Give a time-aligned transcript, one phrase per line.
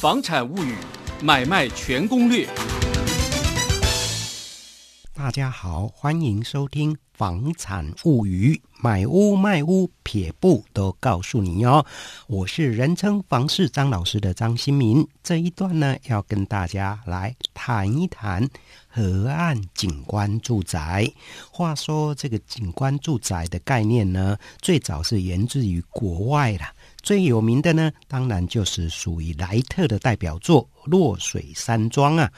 [0.00, 0.76] 房产物语
[1.20, 2.48] 买卖全攻略。
[5.12, 11.84] 大家好，欢迎收听《房产物语》，买屋卖屋撇步都告诉你哦。
[12.28, 15.04] 我是人称房市张老师的张新民。
[15.24, 18.48] 这一段呢，要跟大家来谈一谈
[18.86, 21.12] 河岸景观住宅。
[21.50, 26.64] 话说，这个景观住宅的概念呢，最早是源自于国外的。
[27.08, 32.30] 最有名的呢，当然就是属于莱特的代表作《落水山庄》啊。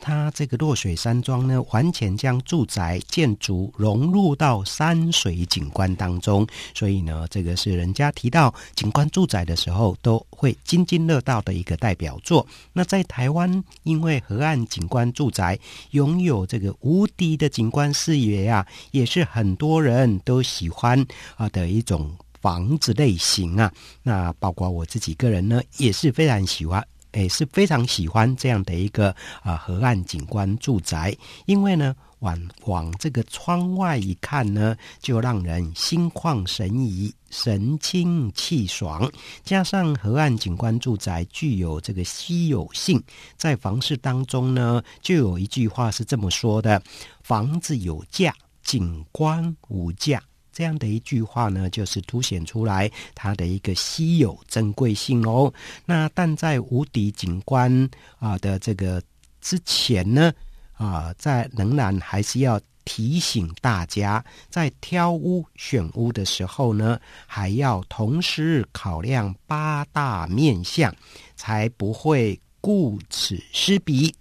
[0.00, 12.46] 它这个落水山庄呢，完全将住宅建筑融入到山水景观当中，所以呢，这个是人家提到景观住宅的时候都会津津乐道的一个代表作。
[12.72, 15.58] 那在台湾，因为河岸景观住宅
[15.90, 21.06] 拥有这个无敌的景观视野呀，也是很多人都喜欢
[21.36, 22.10] 啊的一种。
[22.44, 23.72] 房子类型啊，
[24.02, 39.10] 那包括我自己个人呢，也是非常喜欢，也是非常喜欢这样的一个啊河岸景观住宅，因为呢，往往这个窗外一看呢，就让人心旷神怡、神清气爽。
[39.42, 43.02] 加上河岸景观住宅具有这个稀有性，
[43.38, 46.82] 在房市当中呢，就有一句话是这么说的
[47.24, 50.22] ：“房子有价，景观无价。”
[50.54, 55.52] 这样的一句话呢，就是凸显出来它的一个稀有珍贵性哦。
[55.84, 59.02] 那但在无敌景观啊的这个
[59.40, 60.32] 之前呢，
[60.74, 70.94] 啊，在仍然还是要提醒大家，在挑屋选屋的时候呢，还要同时考量八大面相，
[71.34, 74.14] 才不会顾此失彼，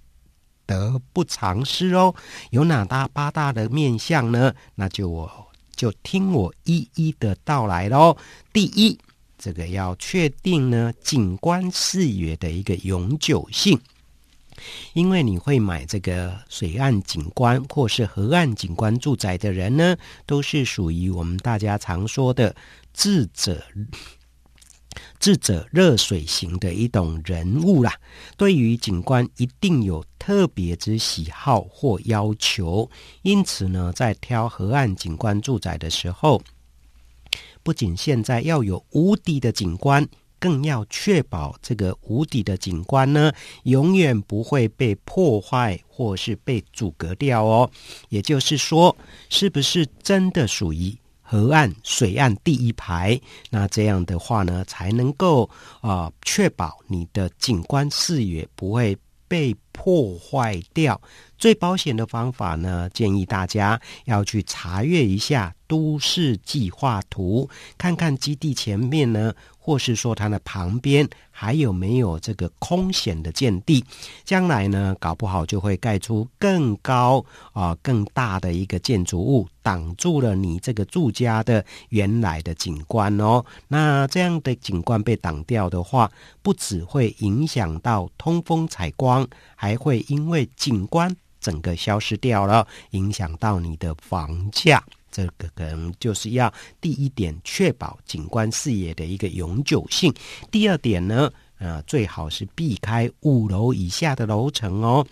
[0.66, 2.16] 得不偿失哦。
[2.52, 4.54] 有哪大八大的面相呢？
[4.76, 5.53] 那就我。
[5.84, 8.16] 就听我一一的道来喽。
[8.54, 8.98] 第一，
[9.38, 13.78] 这个要确定呢，景观视野的一个永久性，
[14.94, 22.56] 因为你会买这个水岸景观或是河岸景观住宅的人呢，都是属于我们大家常说的
[22.94, 23.62] 智者。
[25.24, 27.96] 智者热水型的一种人物啦，
[28.36, 32.90] 对于景观一定有特别之喜好或要求，
[33.22, 36.42] 因此呢，在挑河岸景观住宅的时候，
[37.64, 40.06] 不仅现在要有无敌的景观，
[40.40, 43.32] 更要确保这个无敌的景观呢，
[43.64, 47.72] 永远不会被破坏或是被阻隔掉哦。
[48.10, 48.94] 也就是说，
[49.30, 50.94] 是不是真的属于？
[51.34, 55.50] 河岸、水岸第一排，那这样的话呢，才能够
[55.82, 58.96] 啊，呃，确保你的景观视野不会
[59.28, 61.02] 被破坏掉。
[61.40, 67.50] 最保险的方法呢，建议大家要去查阅一下都市计划图，
[67.80, 69.34] 看看基地前面呢，
[69.66, 73.82] 或是说它的旁边还有没有这个空闲的建地。
[74.26, 83.46] 将来呢，搞不好就会盖出更高啊、更大的一个建筑物，挡住了你这个住家的原来的景观哦。
[83.70, 89.26] 那这样的景观被挡掉的话，不只会影响到通风采光，
[89.56, 91.16] 还会因为景观。
[91.40, 94.82] 整个消失掉了，影响到你的房价，
[95.14, 96.52] 这个可能就是要
[96.82, 100.12] 第一点确保景观视野的一个永久性。
[100.50, 105.06] 第二点呢，呃，最好是避开五楼以下的楼层哦。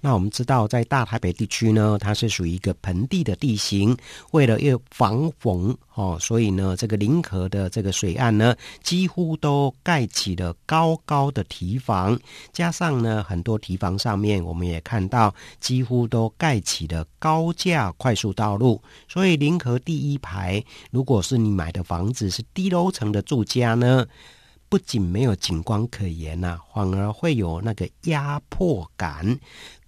[0.00, 3.96] 那我们知道，在大台北地区呢，它是属于一个盆地的地形，
[4.32, 12.18] 为了要防洪哦，所以呢，这个临河的这个水岸呢，几乎都盖起了高高的堤防，
[12.52, 24.06] 加上呢，很多堤防上面我们也看到，几乎都盖起了高架快速道路，所以临河第一排，如果是你买的房子是低楼层的住家呢，
[24.72, 29.38] 不仅没有景观可言呐、反而会有那个压迫感，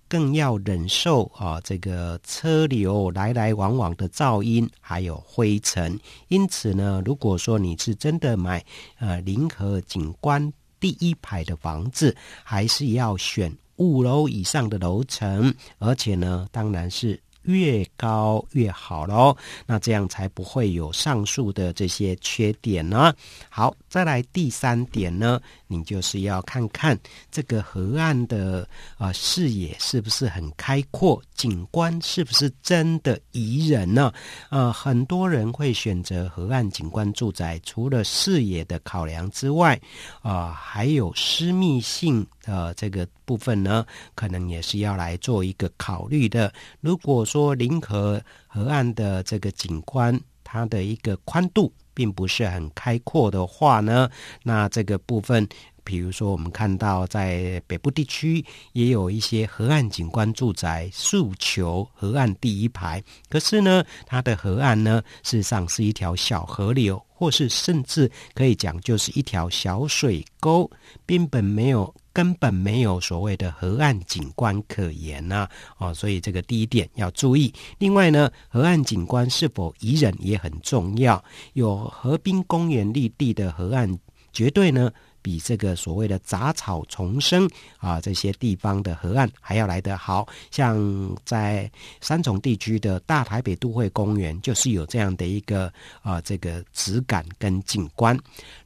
[0.06, 5.98] 更要忍受啊这个车流来来往往的噪音，还有灰尘。
[6.28, 8.62] 因此呢，如果说你是真的买
[8.98, 17.18] 呃临河景观第一排的房子，还是要选五楼以上的楼层，而且呢，当然是。
[17.44, 19.36] 越高越好喽，
[19.66, 23.14] 那这样才不会有上述的这些缺点呢。
[23.48, 26.98] 好，再来第三点呢，你就是要看看
[27.30, 34.12] 这个河岸的啊、呃、视野是不是很开阔，景观是不是真的宜人呢？
[34.50, 39.80] 呃，很多人会选择河岸景观住宅，除了视野的考量之外，
[40.22, 46.52] 啊、呃，还有私密性的这个部分呢，可能也是要来做一个考虑的。
[46.80, 54.08] 如果说临河河岸的这个景观，它的一个宽度并不是很开阔的话呢，
[54.44, 55.44] 那这个部分
[55.82, 63.02] 比如说我们看到在北部地区也有一些河岸景观住宅，诉求河岸第一排。
[63.28, 70.70] 可是呢，它的河岸呢，事实上是一条小河流，或是甚至可以讲就是一条小水沟，
[71.04, 71.92] 根本没有。
[72.14, 77.52] 根本没有所谓的河岸景观可言呐、哦，所以这个第一点要注意。
[77.78, 81.22] 另外呢，河岸景观是否宜人也很重要。
[81.54, 83.98] 有河滨公园绿地的河岸，
[84.32, 84.92] 绝对呢。
[85.24, 87.48] 比这个所谓的杂草丛生
[87.78, 90.28] 啊，这些地方的河岸还要来得好。
[90.50, 90.76] 像
[91.24, 91.70] 在
[92.02, 95.72] 三重地区的大台北都会公园，就是有这样的一个
[96.02, 98.14] 啊，这个质感跟景观。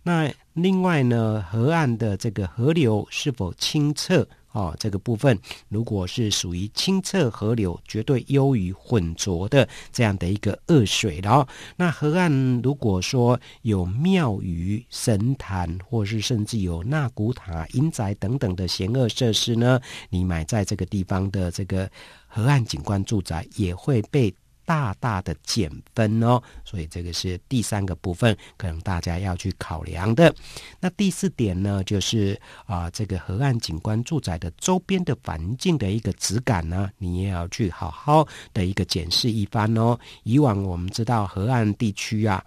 [0.03, 4.27] 那另外呢，河岸的这个河流是否清澈？
[4.53, 11.47] 哦，这个部分如果是属于清澈河流，绝对优于浑浊的这样的一个恶水然后。
[11.77, 21.89] 那河岸如果说有庙宇、神坛，或是甚至有纳古塔、阴宅等等的险恶设施呢，你买在这个地方的这个
[22.27, 24.35] 河岸景观住宅也会被。
[24.69, 30.35] 大大的减分哦，所以这个是第三个部分，可能大家要去考量的。
[30.79, 39.99] 那第四点呢，就是啊、这个河岸景观住宅的周边的环境的一个质感呢，你也要去好好的一个检视一番哦。
[40.23, 42.45] 以往我们知道河岸地区啊，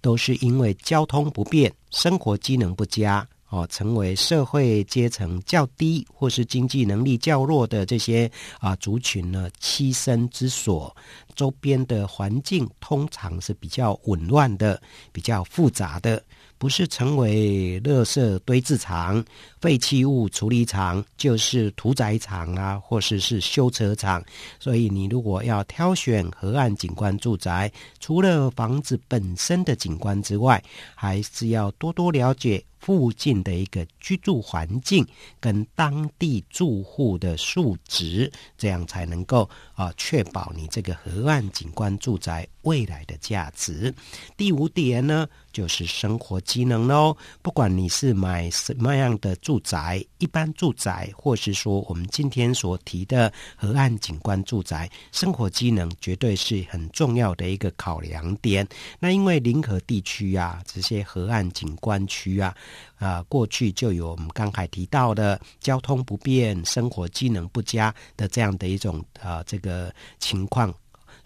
[0.00, 3.24] 都是因为交通不便、生活机能不佳。
[3.56, 10.94] 哦，成为社会阶层较低或是经济能力较弱的这些啊族群呢栖身之所，
[11.34, 14.80] 周边的环境通常是比较紊乱的、
[15.10, 16.22] 比较复杂的。
[16.58, 19.22] 不是成为垃圾堆置场、
[19.60, 24.24] 废弃物处理场，就是屠宰场啊，或是是修车厂。
[24.58, 27.70] 所以，你如果要挑选河岸景观住宅，
[28.00, 30.62] 除了房子本身的景观之外，
[30.94, 35.04] 还是要多多了解附近的一个居住环境
[35.40, 43.92] 跟当地住户的数值，这样才能够啊确保你这个河岸景观住宅未来的价值。
[44.36, 58.68] 第五点呢，就是生活机能喽，不管你是买什么样的住宅，一般住宅，或是说我们今天所提的河岸景观住宅，生活机能绝对是很重要的一个考量点。
[59.00, 62.54] 那因为临河地区啊，这些河岸景观区啊，
[62.98, 70.70] 啊，过去就有我们刚才提到的交通不便、生活机能不佳的这样的一种啊这个情况。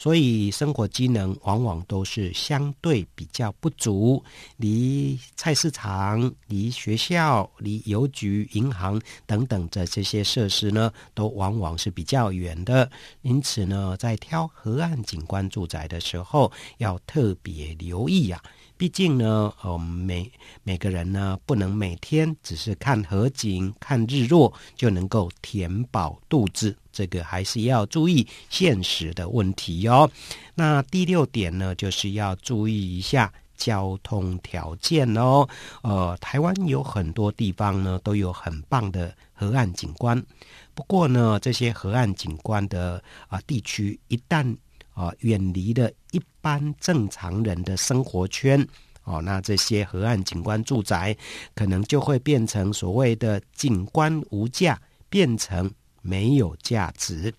[0.01, 4.25] 所以生活机能往往都是相对比较不足，
[4.57, 12.91] 离菜市场、离学校、离邮局、银行等等的这些设施呢，都往往是比较远的。
[13.21, 18.43] 因此呢，在挑河岸景观住宅的时候，要特别留意啊。
[18.81, 20.33] 毕竟呢，呃，每
[20.63, 30.11] 每个人呢，不能每天只是看河景、看日落就能够填饱肚子，这个还是要注意现实的问题哦。
[30.55, 35.47] 那第六点呢，就是要注意一下交通条件哦。
[35.83, 40.25] 呃，台湾有很多地方呢，都有很棒的河岸景观，
[40.73, 44.57] 不过呢，这些河岸景观的啊、地区一旦
[45.01, 48.67] 啊，远离了一般正常人的生活圈
[49.05, 51.17] 哦，那这些河岸景观住宅
[51.55, 54.79] 可能就会变成所谓的景观无价，
[55.09, 55.71] 变成
[56.03, 57.33] 没有价值。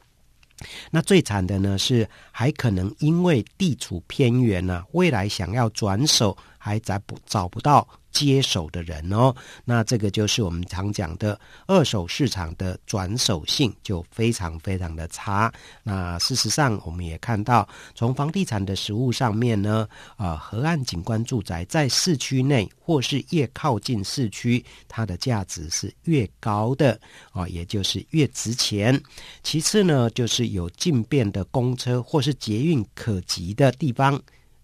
[0.89, 7.87] 那最惨的呢，是还可能因为地处偏远呢、啊，未来想要转手还找不找不到。
[8.11, 15.49] 接手的人哦，那这个就是我们常讲的二手市场的转手性就非常非常的差。
[15.81, 17.65] 那事实上，我们也看到，
[17.95, 19.87] 从房地产的实物上面呢，
[20.17, 26.99] 啊，河岸景观住宅在市区内或是越靠近市区，它的价值是越高的
[27.31, 29.01] 啊，也就是越值钱。
[29.41, 34.21] 其次呢，就是有进便的公车或是捷运可及的地方。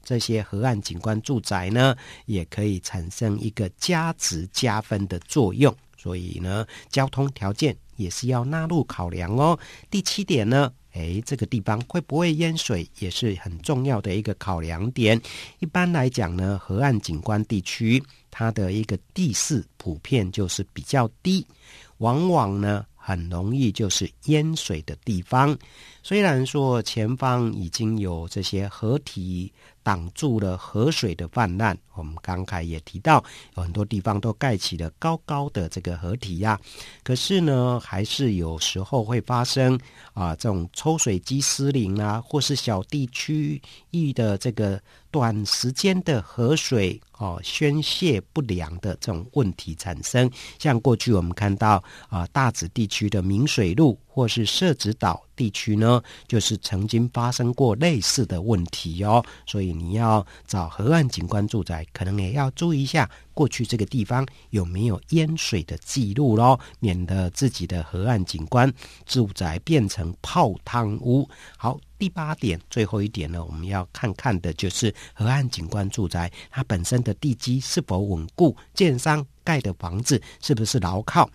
[0.07, 1.93] 这些河岸景观住宅呢，
[2.27, 9.59] 也可以产生一个加值加分的作用，所以呢，交通条件也是要纳入考量哦。
[9.91, 15.21] 第七点呢，诶，这个地方会不会淹水，也是很重要的一个考量点。
[15.59, 21.45] 一般来讲呢，河岸景观地区它的一个地势普遍就是比较低，
[21.97, 22.85] 往往呢。
[23.07, 25.57] 很容易就是淹水的地方。
[26.03, 29.49] 虽然说前方已经有这些河堤
[29.87, 31.77] 挡住了河水的泛滥。
[31.93, 33.23] 我们刚才也提到，
[33.55, 36.59] 有很多地方都盖起了高高的这个河堤呀，
[37.03, 39.79] 可是呢，还是有时候会发生
[40.13, 44.77] 啊，这种抽水机失灵啊，或是小地区域的这个
[45.09, 50.29] 短时间的河水哦宣泄不良的这种问题产生。
[50.59, 59.23] 像过去我们看到啊，大直地区的明水路或是社子岛地区呢，就是曾经发生过类似的问题哦。
[59.45, 63.07] 所以你要找河岸景观住宅，可能也要注意一下。
[63.35, 68.73] 过去这个地方有没有淹水的记录咯，免得自己的河岸景观
[69.05, 71.29] 住宅变成泡汤屋。
[71.55, 81.29] 好，第八点，最后一点呢，我们要看看的就是河岸景观住宅它本身的地基是否稳固，建商盖的房子是不是牢靠。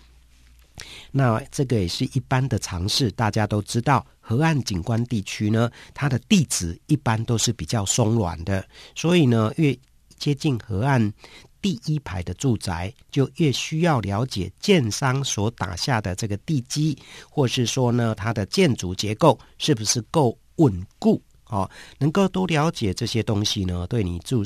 [1.11, 9.77] 那这个也是一般的常识，大家都知道，河岸景观地区呢，它的地质一般都是比较松软的，所以呢，越
[10.19, 11.13] 接近河岸。
[11.61, 16.99] 第一排的住宅就越需要了解建商所打下的这个地基，
[17.31, 21.71] 或是说呢，它的建筑结构是不是够稳固哦？
[21.99, 24.45] 能够多了解这些东西呢，对你住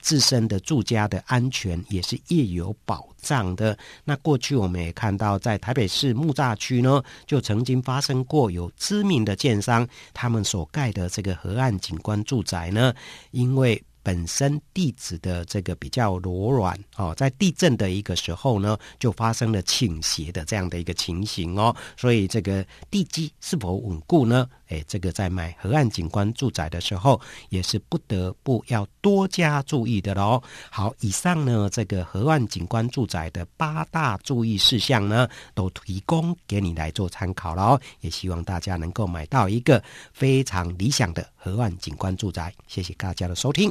[0.00, 3.76] 自身的住家的安全也是越有保障的。
[4.04, 12.92] 那过去我们也看到，在台北市木栅区呢，就曾经发生过有知名的建商，他们所盖的这个河岸景观住宅呢，
[13.30, 24.48] 因为本身地址的这个比较柔软哦，在地震的一个时候呢，就发生了倾斜的这样的一个情形哦，所以这个地基是否稳固呢？
[24.72, 30.42] 诶，这个在买河岸景观住宅的时候，也是不得不要多加注意的喽。
[30.70, 37.80] 好，以上呢，这个河岸景观住宅的八大注意事项呢，都提供给你来做参考了哦。
[38.00, 42.52] 也希望大家能够买到一个非常理想的河岸景观住宅。
[42.66, 43.70] 谢谢大家的收听。